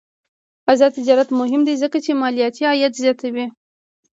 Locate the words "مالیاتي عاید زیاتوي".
2.21-3.45